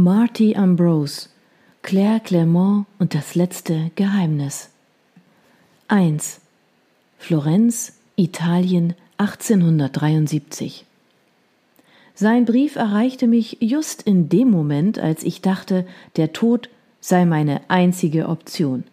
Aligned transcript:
Marty 0.00 0.54
Ambrose, 0.54 1.28
Claire 1.82 2.20
Clermont 2.20 2.86
und 3.00 3.16
das 3.16 3.34
letzte 3.34 3.90
Geheimnis. 3.96 4.70
1. 5.88 6.40
Florenz, 7.18 7.98
Italien, 8.14 8.94
1873. 9.16 10.84
Sein 12.14 12.44
Brief 12.44 12.76
erreichte 12.76 13.26
mich 13.26 13.56
just 13.58 14.02
in 14.02 14.28
dem 14.28 14.52
Moment, 14.52 15.00
als 15.00 15.24
ich 15.24 15.42
dachte, 15.42 15.84
der 16.14 16.32
Tod 16.32 16.68
sei 17.00 17.24
meine 17.24 17.62
einzige 17.66 18.28
Option. 18.28 18.84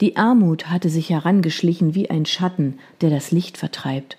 Die 0.00 0.16
Armut 0.16 0.70
hatte 0.70 0.90
sich 0.90 1.10
herangeschlichen 1.10 1.96
wie 1.96 2.08
ein 2.08 2.24
Schatten, 2.24 2.78
der 3.00 3.10
das 3.10 3.32
Licht 3.32 3.58
vertreibt. 3.58 4.16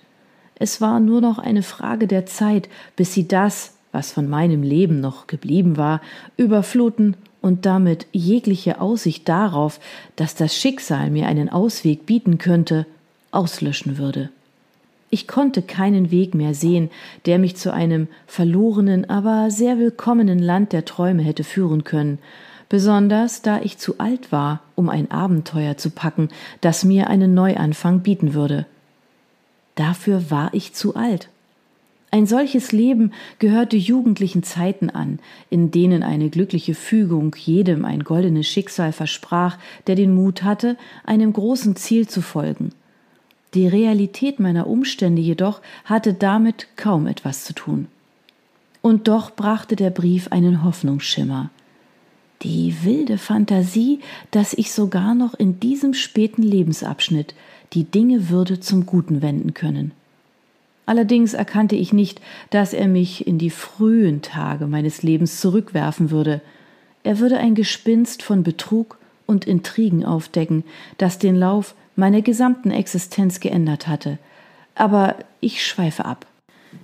Es 0.56 0.82
war 0.82 1.00
nur 1.00 1.22
noch 1.22 1.38
eine 1.38 1.62
Frage 1.62 2.06
der 2.06 2.26
Zeit, 2.26 2.68
bis 2.96 3.14
sie 3.14 3.26
das, 3.26 3.72
was 3.92 4.10
von 4.10 4.28
meinem 4.28 4.62
Leben 4.62 5.00
noch 5.00 5.26
geblieben 5.26 5.76
war, 5.76 6.00
überfluten 6.36 7.16
und 7.40 7.66
damit 7.66 8.06
jegliche 8.12 8.80
Aussicht 8.80 9.28
darauf, 9.28 9.78
dass 10.16 10.34
das 10.34 10.56
Schicksal 10.56 11.10
mir 11.10 11.26
einen 11.26 11.48
Ausweg 11.48 12.06
bieten 12.06 12.38
könnte, 12.38 12.86
auslöschen 13.30 13.98
würde. 13.98 14.30
Ich 15.10 15.28
konnte 15.28 15.60
keinen 15.60 16.10
Weg 16.10 16.34
mehr 16.34 16.54
sehen, 16.54 16.90
der 17.26 17.38
mich 17.38 17.56
zu 17.56 17.70
einem 17.70 18.08
verlorenen, 18.26 19.10
aber 19.10 19.50
sehr 19.50 19.78
willkommenen 19.78 20.38
Land 20.38 20.72
der 20.72 20.86
Träume 20.86 21.22
hätte 21.22 21.44
führen 21.44 21.84
können, 21.84 22.18
besonders 22.70 23.42
da 23.42 23.60
ich 23.60 23.76
zu 23.76 23.98
alt 23.98 24.32
war, 24.32 24.62
um 24.74 24.88
ein 24.88 25.10
Abenteuer 25.10 25.76
zu 25.76 25.90
packen, 25.90 26.30
das 26.62 26.84
mir 26.84 27.08
einen 27.08 27.34
Neuanfang 27.34 28.00
bieten 28.00 28.32
würde. 28.32 28.64
Dafür 29.74 30.30
war 30.30 30.54
ich 30.54 30.72
zu 30.72 30.96
alt. 30.96 31.28
Ein 32.14 32.26
solches 32.26 32.72
Leben 32.72 33.12
gehörte 33.38 33.78
jugendlichen 33.78 34.42
Zeiten 34.42 34.90
an, 34.90 35.18
in 35.48 35.70
denen 35.70 36.02
eine 36.02 36.28
glückliche 36.28 36.74
Fügung 36.74 37.34
jedem 37.38 37.86
ein 37.86 38.04
goldenes 38.04 38.46
Schicksal 38.46 38.92
versprach, 38.92 39.56
der 39.86 39.94
den 39.94 40.14
Mut 40.14 40.42
hatte, 40.42 40.76
einem 41.06 41.32
großen 41.32 41.74
Ziel 41.74 42.06
zu 42.06 42.20
folgen. 42.20 42.72
Die 43.54 43.66
Realität 43.66 44.40
meiner 44.40 44.66
Umstände 44.66 45.22
jedoch 45.22 45.62
hatte 45.86 46.12
damit 46.12 46.68
kaum 46.76 47.06
etwas 47.06 47.44
zu 47.44 47.54
tun. 47.54 47.86
Und 48.82 49.08
doch 49.08 49.30
brachte 49.30 49.74
der 49.74 49.90
Brief 49.90 50.28
einen 50.28 50.62
Hoffnungsschimmer. 50.64 51.48
Die 52.42 52.74
wilde 52.84 53.16
Fantasie, 53.16 54.00
dass 54.32 54.52
ich 54.52 54.70
sogar 54.70 55.14
noch 55.14 55.32
in 55.32 55.60
diesem 55.60 55.94
späten 55.94 56.42
Lebensabschnitt 56.42 57.34
die 57.72 57.84
Dinge 57.84 58.28
würde 58.28 58.60
zum 58.60 58.84
Guten 58.84 59.22
wenden 59.22 59.54
können. 59.54 59.92
Allerdings 60.84 61.34
erkannte 61.34 61.76
ich 61.76 61.92
nicht, 61.92 62.20
dass 62.50 62.72
er 62.72 62.88
mich 62.88 63.26
in 63.26 63.38
die 63.38 63.50
frühen 63.50 64.22
Tage 64.22 64.66
meines 64.66 65.02
Lebens 65.02 65.40
zurückwerfen 65.40 66.10
würde. 66.10 66.40
Er 67.04 67.18
würde 67.18 67.38
ein 67.38 67.54
Gespinst 67.54 68.22
von 68.22 68.42
Betrug 68.42 68.98
und 69.26 69.46
Intrigen 69.46 70.04
aufdecken, 70.04 70.64
das 70.98 71.18
den 71.18 71.36
Lauf 71.36 71.74
meiner 71.94 72.22
gesamten 72.22 72.70
Existenz 72.70 73.40
geändert 73.40 73.86
hatte. 73.86 74.18
Aber 74.74 75.16
ich 75.40 75.64
schweife 75.64 76.04
ab. 76.04 76.26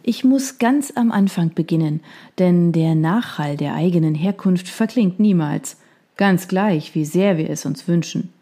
Ich 0.03 0.23
muss 0.23 0.59
ganz 0.59 0.93
am 0.95 1.11
Anfang 1.11 1.55
beginnen, 1.55 2.01
denn 2.39 2.73
der 2.73 2.95
Nachhall 2.95 3.57
der 3.57 3.75
eigenen 3.75 4.15
Herkunft 4.15 4.69
verklingt 4.69 5.19
niemals, 5.19 5.79
ganz 6.17 6.47
gleich, 6.47 6.95
wie 6.95 7.05
sehr 7.05 7.39
wir 7.39 7.49
es 7.49 7.65
uns 7.65 7.89
wünschen. 7.89 8.33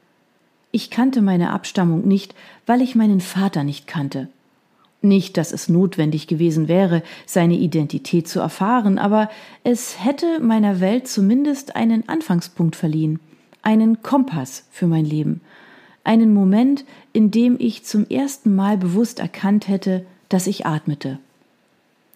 Ich 0.72 0.90
kannte 0.90 1.22
meine 1.22 1.50
Abstammung 1.50 2.06
nicht, 2.06 2.34
weil 2.66 2.82
ich 2.82 2.94
meinen 2.94 3.20
Vater 3.20 3.64
nicht 3.64 3.86
kannte. 3.86 4.28
Nicht, 5.06 5.36
dass 5.36 5.52
es 5.52 5.68
notwendig 5.68 6.26
gewesen 6.26 6.66
wäre, 6.66 7.02
seine 7.26 7.54
Identität 7.54 8.26
zu 8.26 8.40
erfahren, 8.40 8.98
aber 8.98 9.30
es 9.62 10.04
hätte 10.04 10.40
meiner 10.40 10.80
Welt 10.80 11.06
zumindest 11.06 11.76
einen 11.76 12.08
Anfangspunkt 12.08 12.74
verliehen, 12.74 13.20
einen 13.62 14.02
Kompass 14.02 14.64
für 14.72 14.88
mein 14.88 15.04
Leben, 15.04 15.42
einen 16.02 16.34
Moment, 16.34 16.84
in 17.12 17.30
dem 17.30 17.56
ich 17.60 17.84
zum 17.84 18.08
ersten 18.08 18.54
Mal 18.56 18.78
bewusst 18.78 19.20
erkannt 19.20 19.68
hätte, 19.68 20.04
dass 20.28 20.48
ich 20.48 20.66
atmete. 20.66 21.20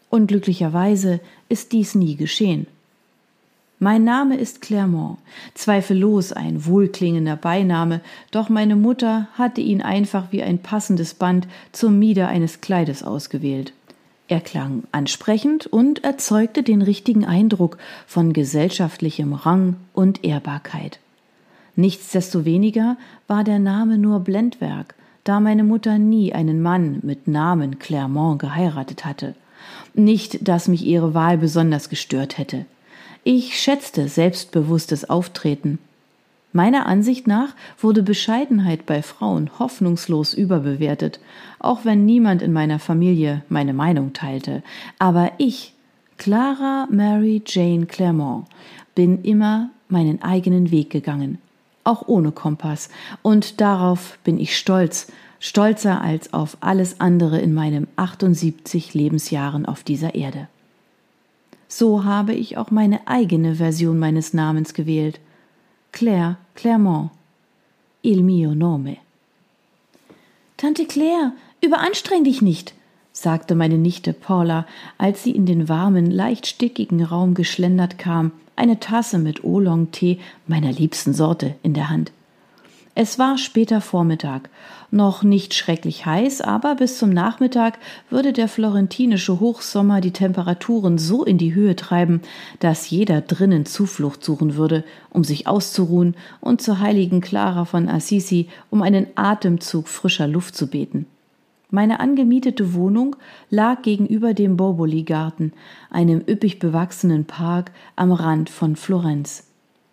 Unglücklicherweise 0.09 1.20
ist 1.48 1.70
dies 1.70 1.94
nie 1.94 2.16
geschehen. 2.16 2.66
Mein 3.82 4.04
Name 4.04 4.36
ist 4.36 4.60
Clermont, 4.60 5.16
zweifellos 5.54 6.34
ein 6.34 6.66
wohlklingender 6.66 7.36
Beiname, 7.36 8.02
doch 8.30 8.50
meine 8.50 8.76
Mutter 8.76 9.28
hatte 9.38 9.62
ihn 9.62 9.80
einfach 9.80 10.32
wie 10.32 10.42
ein 10.42 10.58
passendes 10.58 11.14
Band 11.14 11.48
zum 11.72 11.98
Mieder 11.98 12.28
eines 12.28 12.60
Kleides 12.60 13.02
ausgewählt. 13.02 13.72
Er 14.28 14.42
klang 14.42 14.82
ansprechend 14.92 15.66
und 15.66 16.04
erzeugte 16.04 16.62
den 16.62 16.82
richtigen 16.82 17.24
Eindruck 17.24 17.78
von 18.06 18.34
gesellschaftlichem 18.34 19.32
Rang 19.32 19.76
und 19.94 20.24
Ehrbarkeit. 20.24 20.98
Nichtsdestoweniger 21.74 22.98
war 23.28 23.44
der 23.44 23.60
Name 23.60 23.96
nur 23.96 24.20
Blendwerk, 24.20 24.94
da 25.24 25.40
meine 25.40 25.64
Mutter 25.64 25.98
nie 25.98 26.34
einen 26.34 26.60
Mann 26.60 26.98
mit 27.02 27.28
Namen 27.28 27.78
Clermont 27.78 28.40
geheiratet 28.40 29.06
hatte. 29.06 29.34
Nicht, 29.94 30.46
dass 30.46 30.69
mich 30.69 30.84
ihre 30.84 31.14
Wahl 31.14 31.38
besonders 31.38 31.88
gestört 31.88 32.36
hätte. 32.36 32.66
Ich 33.22 33.60
schätzte 33.60 34.08
selbstbewusstes 34.08 35.10
Auftreten. 35.10 35.78
Meiner 36.54 36.86
Ansicht 36.86 37.26
nach 37.26 37.54
wurde 37.78 38.03
Bescheidenheit 38.03 38.86
bei 38.86 39.03
Frauen 39.03 39.50
hoffnungslos 39.58 40.32
überbewertet, 40.32 41.20
auch 41.58 41.84
wenn 41.84 42.06
niemand 42.06 42.41
in 42.41 42.53
meiner 42.53 42.78
Familie 42.78 43.42
meine 43.50 43.75
Meinung 43.75 44.14
teilte. 44.14 44.62
Aber 44.98 45.32
ich, 45.36 45.75
Clara 46.16 46.88
Mary 46.91 47.42
Jane 47.47 47.84
Clermont, 47.84 48.47
bin 48.94 49.22
immer 49.22 49.69
meinen 49.88 50.22
eigenen 50.22 50.70
Weg 50.70 50.88
gegangen, 50.88 51.38
auch 51.84 52.08
ohne 52.08 52.32
Kompass, 52.32 52.88
und 53.20 53.60
darauf 53.60 54.19
bin 54.25 54.41
ich 54.41 54.56
stolz, 54.56 55.12
stolzer 55.41 56.00
als 56.00 56.32
auf 56.32 56.56
alles 56.60 57.00
andere 57.00 57.38
in 57.38 57.52
meinem 57.52 57.87
78 57.97 58.94
Lebensjahren 58.94 59.66
auf 59.66 59.84
dieser 59.84 60.14
Erde. 60.14 60.48
So 61.72 62.04
habe 62.04 62.34
ich 62.34 62.56
auch 62.56 62.72
meine 62.72 63.06
eigene 63.06 63.54
Version 63.54 63.97
meines 63.98 64.34
Namens 64.34 64.75
gewählt. 64.75 65.20
Claire 65.92 66.36
Clermont. 66.56 67.10
Il 68.03 68.25
mio 68.25 68.54
nome. 68.56 68.97
Tante 70.56 70.84
Claire, 70.84 71.32
überanstreng 71.60 72.25
dich 72.25 72.42
nicht, 72.42 72.75
sagte 73.12 73.54
meine 73.54 73.78
Nichte 73.78 74.12
Paula, 74.12 74.66
als 74.98 75.22
sie 75.22 75.31
in 75.31 75.47
den 75.47 75.69
warmen, 75.69 76.10
leicht 76.10 76.48
stickigen 76.48 77.04
Raum 77.04 77.34
geschlendert 77.34 77.98
kam, 77.98 78.32
eine 78.56 78.81
Tasse 78.81 79.19
mit 79.19 79.44
Oolong-Tee 79.44 80.19
meiner 80.48 80.72
liebsten 80.72 81.14
Sorte 81.14 81.54
in 81.62 81.72
der 81.72 81.88
Hand. 81.88 82.10
Es 83.03 83.19
war 83.19 83.38
später 83.38 83.81
Vormittag, 83.81 84.50
noch 84.91 85.22
nicht 85.22 85.55
schrecklich 85.55 86.05
heiß, 86.05 86.43
aber 86.43 86.75
bis 86.75 86.99
zum 86.99 87.09
Nachmittag 87.09 87.78
würde 88.11 88.34
der 88.34 88.47
florentinische 88.47 89.41
Hochsommer 89.41 90.03
die 90.03 90.11
Temperaturen 90.11 90.99
so 90.99 91.25
in 91.25 91.38
die 91.38 91.55
Höhe 91.55 91.77
treiben, 91.77 92.21
dass 92.59 92.91
jeder 92.91 93.22
drinnen 93.22 93.65
Zuflucht 93.65 94.22
suchen 94.22 94.56
würde, 94.56 94.84
um 95.09 95.25
sich 95.25 95.47
auszuruhen 95.47 96.15
und 96.43 96.61
zur 96.61 96.81
heiligen 96.81 97.22
Clara 97.22 97.65
von 97.65 97.88
Assisi 97.88 98.49
um 98.69 98.83
einen 98.83 99.06
Atemzug 99.15 99.88
frischer 99.88 100.28
Luft 100.28 100.55
zu 100.55 100.67
beten. 100.67 101.06
Meine 101.71 102.00
angemietete 102.00 102.75
Wohnung 102.75 103.17
lag 103.49 103.81
gegenüber 103.81 104.34
dem 104.34 104.59
Borboli-Garten, 104.59 105.55
einem 105.88 106.22
üppig 106.28 106.59
bewachsenen 106.59 107.25
Park 107.25 107.71
am 107.97 108.12
Rand 108.12 108.50
von 108.50 108.77
Florenz. 108.77 109.50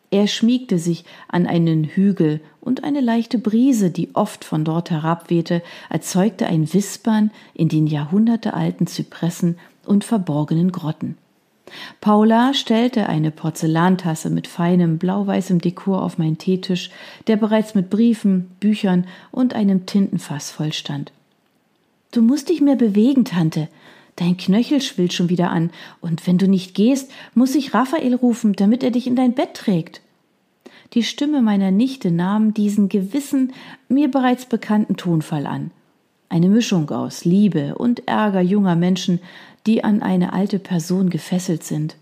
Er 0.09 0.28
schmiegte 0.28 0.79
sich 0.79 1.03
an 1.28 1.45
einen 1.47 1.84
Hügel, 1.84 2.41
und 2.62 2.84
eine 2.84 3.00
leichte 3.00 3.40
Brise, 3.40 3.91
die 3.91 4.13
oft 4.13 4.44
von 4.44 4.66
dort 4.66 4.91
herabwehte, 4.91 5.63
erzeugte 5.90 6.47
ein 6.47 6.73
Wispern 6.73 7.31
in 7.53 7.69
den 7.69 7.88
jahrhundertealten 7.88 8.88
Zypressen 8.88 9.57
und 9.85 10.03
verborgenen 10.03 10.73
Grotten. 10.73 11.18
Paula 12.01 12.53
stellte 12.53 13.07
eine 13.07 13.31
Porzellantasse 13.31 14.30
mit 14.30 14.48
feinem 14.48 14.98
blau-weißem 14.98 15.59
Dekor 15.59 16.01
auf 16.01 16.18
meinen 16.18 16.38
Teetisch, 16.38 16.92
der 17.27 17.38
bereits 17.38 17.74
mit 17.74 17.89
Briefen, 17.89 18.51
Büchern 18.60 19.06
und 19.31 19.53
einem 19.53 19.86
Tintenfass 19.86 20.51
vollstand. 20.51 21.12
Du 22.12 22.21
musst 22.21 22.50
dich 22.50 22.62
mehr 22.62 22.75
bewegen, 22.75 23.25
Tante. 23.25 23.68
Dein 24.17 24.35
Knöchel 24.35 24.81
schwillt 24.81 25.13
schon 25.13 25.29
wieder 25.29 25.51
an, 25.51 25.69
und 26.01 26.27
wenn 26.27 26.37
du 26.37 26.47
nicht 26.47 26.75
gehst, 26.75 27.11
muss 27.33 27.55
ich 27.55 27.73
Raphael 27.73 28.15
rufen, 28.15 28.53
damit 28.53 28.83
er 28.83 28.91
dich 28.91 29.07
in 29.07 29.15
dein 29.15 29.33
Bett 29.33 29.53
trägt. 29.53 30.01
Die 30.93 31.03
Stimme 31.03 31.41
meiner 31.41 31.71
Nichte 31.71 32.11
nahm 32.11 32.53
diesen 32.53 32.89
gewissen, 32.89 33.53
mir 33.87 34.09
bereits 34.09 34.45
bekannten 34.45 34.97
Tonfall 34.97 35.45
an. 35.45 35.71
Eine 36.29 36.49
Mischung 36.49 36.89
aus 36.89 37.25
Liebe 37.25 37.75
und 37.75 38.07
Ärger 38.07 38.41
junger 38.41 38.75
Menschen, 38.75 39.19
die 39.67 39.83
an 39.83 40.01
eine 40.01 40.33
alte 40.33 40.59
Person 40.59 41.09
gefesselt 41.09 41.63
sind. 41.63 41.95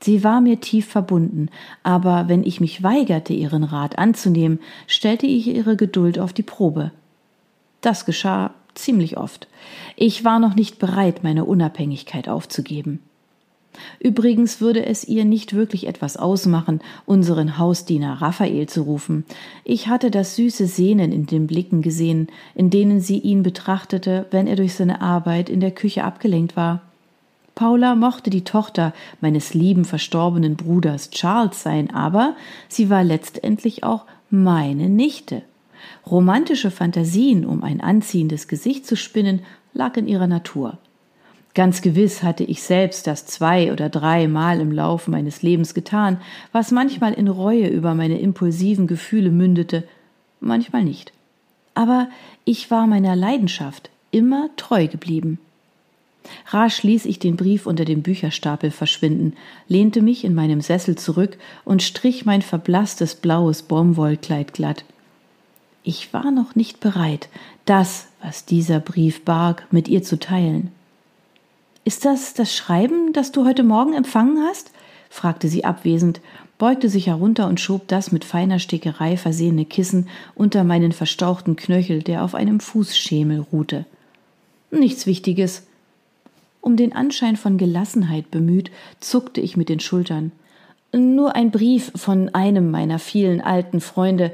Sie 0.00 0.24
war 0.24 0.40
mir 0.40 0.60
tief 0.60 0.86
verbunden, 0.86 1.48
aber 1.82 2.28
wenn 2.28 2.44
ich 2.44 2.60
mich 2.60 2.82
weigerte, 2.82 3.34
ihren 3.34 3.64
Rat 3.64 3.98
anzunehmen, 3.98 4.60
stellte 4.86 5.26
ich 5.26 5.48
ihre 5.48 5.76
Geduld 5.76 6.18
auf 6.18 6.32
die 6.32 6.42
Probe. 6.42 6.92
Das 7.80 8.04
geschah 8.04 8.54
ziemlich 8.78 9.16
oft. 9.16 9.48
Ich 9.96 10.24
war 10.24 10.38
noch 10.38 10.54
nicht 10.54 10.78
bereit, 10.78 11.24
meine 11.24 11.44
Unabhängigkeit 11.44 12.28
aufzugeben. 12.28 13.00
Übrigens 13.98 14.60
würde 14.60 14.86
es 14.86 15.06
ihr 15.06 15.24
nicht 15.24 15.54
wirklich 15.54 15.86
etwas 15.86 16.16
ausmachen, 16.16 16.80
unseren 17.04 17.58
Hausdiener 17.58 18.22
Raphael 18.22 18.68
zu 18.68 18.82
rufen. 18.82 19.24
Ich 19.64 19.88
hatte 19.88 20.10
das 20.10 20.36
süße 20.36 20.66
Sehnen 20.66 21.12
in 21.12 21.26
den 21.26 21.46
Blicken 21.46 21.82
gesehen, 21.82 22.28
in 22.54 22.70
denen 22.70 23.00
sie 23.00 23.18
ihn 23.18 23.42
betrachtete, 23.42 24.26
wenn 24.30 24.46
er 24.46 24.56
durch 24.56 24.74
seine 24.74 25.00
Arbeit 25.00 25.48
in 25.48 25.60
der 25.60 25.72
Küche 25.72 26.04
abgelenkt 26.04 26.56
war. 26.56 26.82
Paula 27.54 27.94
mochte 27.94 28.28
die 28.28 28.44
Tochter 28.44 28.92
meines 29.20 29.54
lieben 29.54 29.86
verstorbenen 29.86 30.56
Bruders 30.56 31.10
Charles 31.10 31.62
sein, 31.62 31.90
aber 31.90 32.36
sie 32.68 32.90
war 32.90 33.02
letztendlich 33.02 33.82
auch 33.82 34.04
meine 34.30 34.90
Nichte. 34.90 35.42
Romantische 36.06 36.70
Fantasien, 36.70 37.44
um 37.44 37.62
ein 37.62 37.80
anziehendes 37.80 38.48
Gesicht 38.48 38.86
zu 38.86 38.96
spinnen, 38.96 39.40
lag 39.72 39.96
in 39.96 40.06
ihrer 40.06 40.26
Natur. 40.26 40.78
Ganz 41.54 41.80
gewiss 41.80 42.22
hatte 42.22 42.44
ich 42.44 42.62
selbst 42.62 43.06
das 43.06 43.24
zwei 43.24 43.72
oder 43.72 43.88
drei 43.88 44.28
Mal 44.28 44.60
im 44.60 44.72
Laufe 44.72 45.10
meines 45.10 45.40
Lebens 45.40 45.72
getan, 45.72 46.20
was 46.52 46.70
manchmal 46.70 47.14
in 47.14 47.28
Reue 47.28 47.68
über 47.68 47.94
meine 47.94 48.20
impulsiven 48.20 48.86
Gefühle 48.86 49.30
mündete, 49.30 49.84
manchmal 50.40 50.84
nicht. 50.84 51.14
Aber 51.72 52.08
ich 52.44 52.70
war 52.70 52.86
meiner 52.86 53.16
Leidenschaft 53.16 53.88
immer 54.10 54.50
treu 54.56 54.86
geblieben. 54.86 55.38
Rasch 56.48 56.82
ließ 56.82 57.06
ich 57.06 57.18
den 57.18 57.36
Brief 57.36 57.66
unter 57.66 57.84
dem 57.84 58.02
Bücherstapel 58.02 58.70
verschwinden, 58.70 59.34
lehnte 59.68 60.02
mich 60.02 60.24
in 60.24 60.34
meinem 60.34 60.60
Sessel 60.60 60.96
zurück 60.96 61.38
und 61.64 61.82
strich 61.82 62.26
mein 62.26 62.42
verblasstes 62.42 63.14
blaues 63.14 63.62
Baumwollkleid 63.62 64.52
glatt. 64.52 64.84
Ich 65.88 66.12
war 66.12 66.32
noch 66.32 66.56
nicht 66.56 66.80
bereit, 66.80 67.28
das, 67.64 68.08
was 68.20 68.44
dieser 68.44 68.80
Brief 68.80 69.24
barg, 69.24 69.68
mit 69.70 69.86
ihr 69.86 70.02
zu 70.02 70.18
teilen. 70.18 70.72
Ist 71.84 72.04
das 72.04 72.34
das 72.34 72.52
Schreiben, 72.52 73.12
das 73.12 73.30
du 73.30 73.44
heute 73.44 73.62
Morgen 73.62 73.94
empfangen 73.94 74.42
hast? 74.48 74.72
fragte 75.10 75.46
sie 75.46 75.64
abwesend, 75.64 76.20
beugte 76.58 76.88
sich 76.88 77.06
herunter 77.06 77.46
und 77.46 77.60
schob 77.60 77.86
das 77.86 78.10
mit 78.10 78.24
feiner 78.24 78.58
Stickerei 78.58 79.16
versehene 79.16 79.64
Kissen 79.64 80.08
unter 80.34 80.64
meinen 80.64 80.90
verstauchten 80.90 81.54
Knöchel, 81.54 82.02
der 82.02 82.24
auf 82.24 82.34
einem 82.34 82.58
Fußschemel 82.58 83.46
ruhte. 83.52 83.84
Nichts 84.72 85.06
Wichtiges, 85.06 85.68
um 86.60 86.76
den 86.76 86.96
Anschein 86.96 87.36
von 87.36 87.58
Gelassenheit 87.58 88.32
bemüht, 88.32 88.72
zuckte 88.98 89.40
ich 89.40 89.56
mit 89.56 89.68
den 89.68 89.78
Schultern. 89.78 90.32
Nur 90.92 91.36
ein 91.36 91.50
Brief 91.50 91.92
von 91.94 92.30
einem 92.30 92.70
meiner 92.70 92.98
vielen 92.98 93.40
alten 93.40 93.80
Freunde, 93.80 94.32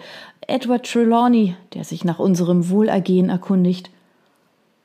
Edward 0.49 0.91
Trelawney, 0.91 1.57
der 1.75 1.85
sich 1.85 2.05
nach 2.05 2.19
unserem 2.19 2.69
Wohlergehen 2.69 3.29
erkundigt. 3.29 3.91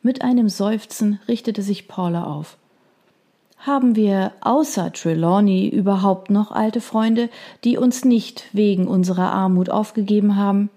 Mit 0.01 0.21
einem 0.21 0.49
Seufzen 0.49 1.19
richtete 1.27 1.61
sich 1.61 1.87
Paula 1.87 2.25
auf. 2.25 2.57
Haben 3.57 3.95
wir 3.95 4.33
außer 4.41 4.93
Trelawney 4.93 5.67
überhaupt 5.67 6.29
noch 6.29 6.51
alte 6.51 6.79
Freunde, 6.79 7.29
die 7.63 7.77
uns 7.77 8.05
nicht 8.05 8.45
wegen 8.53 8.87
unserer 8.87 9.31
Armut 9.31 9.69
aufgegeben 9.69 10.35
haben? 10.35 10.69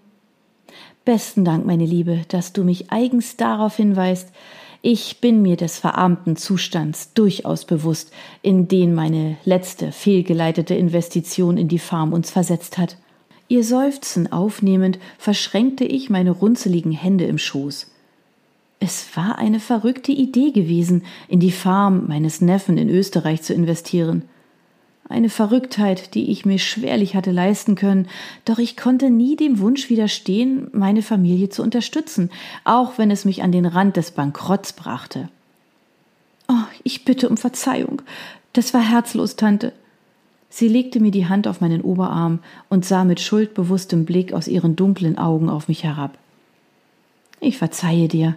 Besten 1.05 1.45
Dank, 1.45 1.67
meine 1.67 1.85
Liebe, 1.85 2.23
dass 2.29 2.53
du 2.53 2.65
mich 2.65 2.91
eigens 2.91 3.37
darauf 3.37 3.77
hinweist, 3.77 4.33
ich 4.83 5.21
bin 5.21 5.43
mir 5.43 5.57
des 5.57 5.79
verarmten 5.79 6.37
Zustands 6.37 7.13
durchaus 7.13 7.67
bewusst, 7.67 8.13
in 8.41 8.67
den 8.67 8.95
meine 8.95 9.37
letzte 9.45 9.93
fehlgeleitete 9.93 10.75
Investition 10.75 11.59
in 11.59 11.69
die 11.69 11.79
Farm 11.79 12.15
uns 12.15 12.31
versetzt 12.31 12.79
hat. 12.79 12.97
Ihr 13.51 13.65
Seufzen 13.65 14.33
aufnehmend, 14.33 14.99
verschränkte 15.19 15.85
ich 15.85 16.09
meine 16.09 16.31
runzeligen 16.31 16.93
Hände 16.93 17.27
im 17.27 17.37
Schoß. 17.37 17.91
Es 18.79 19.15
war 19.15 19.37
eine 19.37 19.61
verrückte 19.61 20.13
Idee 20.13 20.53
gewesen, 20.53 21.05
in 21.29 21.41
die 21.41 21.53
Farm 21.53 22.07
meines 22.09 22.41
Neffen 22.41 22.79
in 22.79 22.89
Österreich 22.89 23.43
zu 23.43 23.53
investieren 23.53 24.23
eine 25.11 25.29
Verrücktheit, 25.29 26.15
die 26.15 26.31
ich 26.31 26.47
mir 26.47 26.59
schwerlich 26.59 27.17
hatte 27.17 27.33
leisten 27.33 27.75
können, 27.75 28.09
doch 28.45 28.59
ich 28.59 28.77
konnte 28.77 29.11
nie 29.11 29.35
dem 29.37 29.59
Wunsch 29.59 29.91
widerstehen, 29.91 30.69
meine 30.73 31.03
Familie 31.03 31.49
zu 31.49 31.63
unterstützen, 31.63 32.31
auch 32.65 32.97
wenn 32.97 33.11
es 33.11 33.25
mich 33.25 33.43
an 33.43 33.51
den 33.51 33.67
Rand 33.67 33.97
des 33.97 34.13
Bankrotts 34.13 34.73
brachte. 34.73 35.29
Oh, 36.49 36.65
ich 36.85 37.05
bitte 37.05 37.29
um 37.29 37.37
Verzeihung. 37.37 38.03
Das 38.53 38.73
war 38.73 38.89
herzlos, 38.89 39.35
Tante. 39.37 39.73
Sie 40.51 40.69
legte 40.69 41.01
mir 41.01 41.13
die 41.13 41.27
Hand 41.27 41.49
auf 41.49 41.61
meinen 41.61 41.81
Oberarm 41.81 42.41
und 42.69 42.85
sah 42.85 43.05
mit 43.05 43.21
schuldbewusstem 43.21 44.05
Blick 44.05 44.33
aus 44.33 44.49
ihren 44.49 44.77
dunklen 44.77 45.17
Augen 45.17 45.49
auf 45.49 45.69
mich 45.69 45.85
herab. 45.85 46.19
Ich 47.41 47.57
verzeihe 47.57 48.09
dir, 48.09 48.37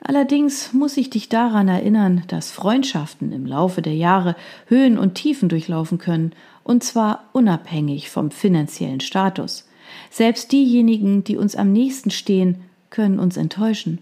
Allerdings 0.00 0.72
muss 0.72 0.96
ich 0.96 1.10
dich 1.10 1.28
daran 1.28 1.68
erinnern, 1.68 2.22
dass 2.28 2.52
Freundschaften 2.52 3.32
im 3.32 3.46
Laufe 3.46 3.82
der 3.82 3.94
Jahre 3.94 4.36
Höhen 4.66 4.96
und 4.96 5.14
Tiefen 5.14 5.48
durchlaufen 5.48 5.98
können, 5.98 6.32
und 6.62 6.84
zwar 6.84 7.24
unabhängig 7.32 8.10
vom 8.10 8.30
finanziellen 8.30 9.00
Status. 9.00 9.66
Selbst 10.10 10.52
diejenigen, 10.52 11.24
die 11.24 11.36
uns 11.36 11.56
am 11.56 11.72
nächsten 11.72 12.10
stehen, 12.10 12.58
können 12.90 13.18
uns 13.18 13.36
enttäuschen. 13.36 13.98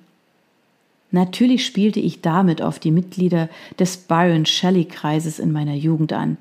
Natürlich 1.12 1.64
spielte 1.64 2.00
ich 2.00 2.20
damit 2.20 2.60
auf 2.60 2.78
die 2.78 2.90
Mitglieder 2.90 3.48
des 3.78 3.96
Byron 3.96 4.44
Shelley 4.44 4.84
Kreises 4.84 5.38
in 5.38 5.52
meiner 5.52 5.74
Jugend 5.74 6.12
an. 6.12 6.36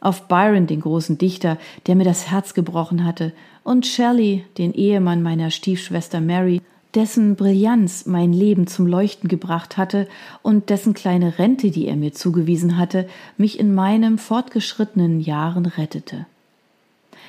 Auf 0.00 0.28
Byron, 0.28 0.66
den 0.66 0.80
großen 0.80 1.18
Dichter, 1.18 1.58
der 1.86 1.96
mir 1.96 2.04
das 2.04 2.30
Herz 2.30 2.54
gebrochen 2.54 3.04
hatte, 3.04 3.32
und 3.64 3.86
Shelley, 3.86 4.44
den 4.58 4.72
Ehemann 4.74 5.22
meiner 5.22 5.50
Stiefschwester 5.50 6.20
Mary, 6.20 6.60
dessen 6.94 7.36
Brillanz 7.36 8.06
mein 8.06 8.32
Leben 8.32 8.66
zum 8.66 8.86
Leuchten 8.86 9.28
gebracht 9.28 9.76
hatte 9.76 10.08
und 10.42 10.70
dessen 10.70 10.94
kleine 10.94 11.38
Rente, 11.38 11.70
die 11.70 11.86
er 11.86 11.96
mir 11.96 12.12
zugewiesen 12.12 12.78
hatte, 12.78 13.06
mich 13.36 13.58
in 13.58 13.74
meinem 13.74 14.18
fortgeschrittenen 14.18 15.20
Jahren 15.20 15.66
rettete. 15.66 16.26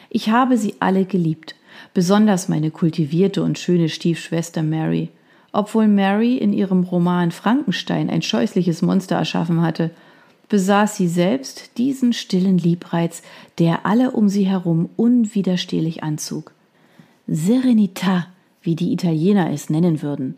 Ich 0.10 0.30
habe 0.30 0.58
sie 0.58 0.76
alle 0.80 1.04
geliebt, 1.04 1.56
besonders 1.94 2.48
meine 2.48 2.72
kultivierte 2.72 3.44
und 3.44 3.60
schöne 3.60 3.90
Stiefschwester 3.90 4.64
Mary. 4.64 5.10
Obwohl 5.52 5.88
Mary 5.88 6.38
in 6.38 6.54
ihrem 6.54 6.84
Roman 6.84 7.32
Frankenstein 7.32 8.10
ein 8.10 8.22
scheußliches 8.22 8.82
Monster 8.82 9.18
erschaffen 9.18 9.62
hatte, 9.62 9.92
besaß 10.50 10.96
sie 10.96 11.08
selbst 11.08 11.78
diesen 11.78 12.14
stillen 12.14 12.58
Liebreiz, 12.58 13.22
der 13.60 13.86
alle 13.86 14.12
um 14.12 14.30
sie 14.30 14.46
herum 14.46 14.90
unwiderstehlich 14.96 16.04
anzog. 16.04 16.54
Serenità 17.28 18.28
wie 18.62 18.76
die 18.76 18.92
Italiener 18.92 19.52
es 19.52 19.70
nennen 19.70 20.02
würden. 20.02 20.36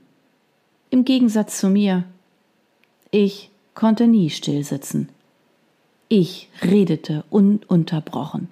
Im 0.91 1.03
Gegensatz 1.03 1.59
zu 1.59 1.67
mir. 1.69 2.03
Ich 3.11 3.50
konnte 3.73 4.07
nie 4.07 4.29
stillsitzen. 4.29 5.09
Ich 6.09 6.50
redete 6.63 7.23
ununterbrochen. 7.29 8.50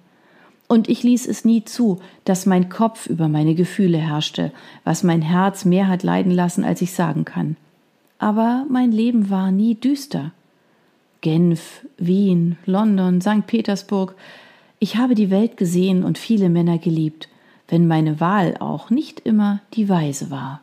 Und 0.68 0.90
ich 0.90 1.04
ließ 1.04 1.28
es 1.28 1.46
nie 1.46 1.64
zu, 1.64 2.00
dass 2.26 2.46
mein 2.46 2.70
Kopf 2.70 3.06
über 3.08 3.28
meine 3.28 3.56
Gefühle 3.56 4.00
herrschte, 4.00 4.52
was 4.84 5.04
mein 5.04 5.22
Herz 5.22 5.64
mehr 5.64 5.88
hat 5.88 6.04
leiden 6.04 6.32
lassen, 6.32 6.64
als 6.64 6.82
ich 6.82 6.94
sagen 6.94 7.24
kann. 7.24 7.56
Aber 8.20 8.66
mein 8.70 8.92
Leben 8.92 9.30
war 9.30 9.52
nie 9.52 9.76
düster. 9.76 10.32
Genf, 11.28 11.86
Wien, 11.98 12.58
London, 12.66 13.20
St. 13.20 13.46
Petersburg. 13.46 14.16
Ich 14.80 14.96
habe 14.96 15.14
die 15.14 15.30
Welt 15.30 15.58
gesehen 15.58 16.06
und 16.06 16.18
viele 16.18 16.48
Männer 16.48 16.78
geliebt, 16.78 17.28
wenn 17.68 17.86
meine 17.86 18.22
Wahl 18.22 18.56
auch 18.62 18.90
nicht 18.90 19.20
immer 19.20 19.60
die 19.74 19.90
weise 19.90 20.32
war. 20.32 20.62